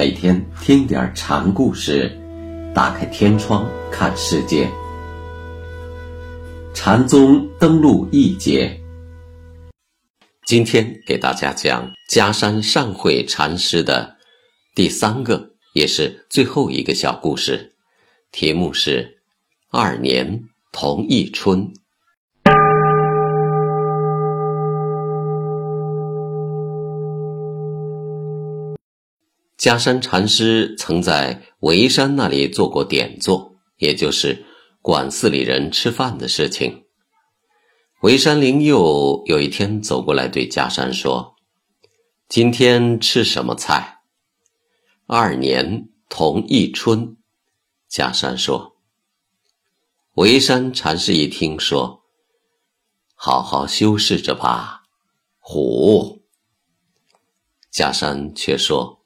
[0.00, 2.10] 每天听点禅故事，
[2.74, 4.66] 打开天窗看世界。
[6.72, 8.80] 禅宗登陆一节，
[10.46, 14.16] 今天给大家讲嘉山善会禅师的
[14.74, 17.74] 第三个，也是最后一个小故事，
[18.32, 19.18] 题目是
[19.70, 21.70] “二年同一春”。
[29.60, 34.46] 嘉山禅师曾在维山那里做过点座，也就是
[34.80, 36.86] 管寺里人吃饭的事情。
[38.00, 41.36] 维山灵佑有一天走过来对嘉山说
[42.26, 43.98] ：“今天吃什么菜？”
[45.06, 47.18] 二年同一春，
[47.86, 48.78] 嘉山说。
[50.14, 52.00] 维山禅师一听说
[53.14, 54.84] ：“好好修饰着吧。”
[55.38, 56.22] 虎。
[57.70, 58.99] 嘉山却说。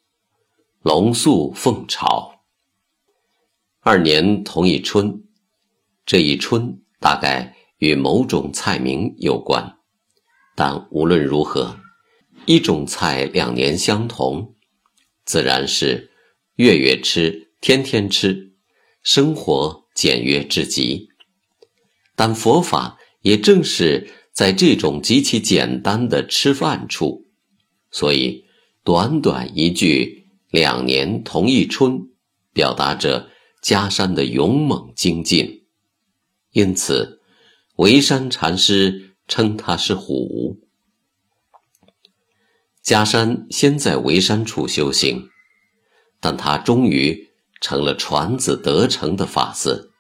[0.85, 2.43] 龙宿凤巢，
[3.81, 5.25] 二年同一春，
[6.05, 9.79] 这一春大概与某种菜名有关，
[10.55, 11.79] 但无论如何，
[12.45, 14.57] 一种菜两年相同，
[15.25, 16.11] 自然是
[16.57, 18.53] 月月吃，天天吃，
[19.03, 21.09] 生活简约至极。
[22.15, 27.25] 但佛法也正是在这种极其简单的吃饭处，
[27.91, 28.45] 所以
[28.83, 30.23] 短短一句。
[30.55, 32.11] 两年同一春，
[32.53, 33.29] 表达着
[33.61, 35.67] 嘉山的勇猛精进，
[36.53, 37.21] 因此，
[37.75, 40.61] 维山禅师称他是虎。
[42.81, 45.29] 嘉山先在维山处修行，
[46.21, 47.31] 但他终于
[47.61, 49.91] 成了传子得成的法子，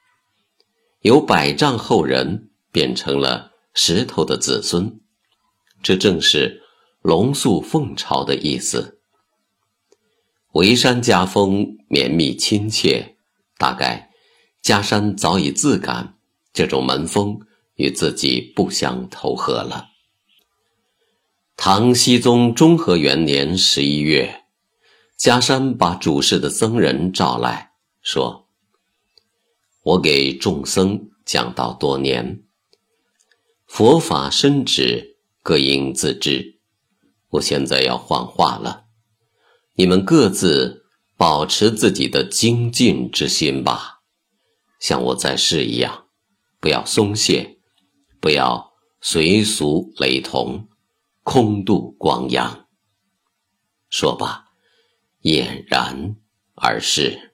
[1.00, 5.00] 由百丈后人变成了石头的子孙，
[5.82, 6.62] 这正是
[7.02, 9.00] 龙宿凤巢的意思。
[10.54, 13.16] 维山家风绵密亲切，
[13.58, 14.10] 大概
[14.62, 16.16] 家山早已自感
[16.52, 17.40] 这种门风
[17.74, 19.88] 与自己不相投合了。
[21.56, 24.44] 唐僖宗中和元年十一月，
[25.16, 28.46] 家山把主事的僧人召来说
[29.82, 32.44] ：“我给众僧讲道多年，
[33.66, 36.60] 佛法深旨，各应自知。
[37.30, 38.82] 我现在要换话了。”
[39.76, 40.84] 你们各自
[41.16, 44.02] 保持自己的精进之心吧，
[44.78, 46.06] 像我在世一样，
[46.60, 47.58] 不要松懈，
[48.20, 50.68] 不要随俗雷同，
[51.24, 52.68] 空度光阳。
[53.90, 54.44] 说罢，
[55.22, 56.16] 俨然
[56.54, 57.33] 而逝。